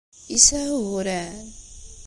Yesɛa 0.31 0.69
uguren? 0.77 1.47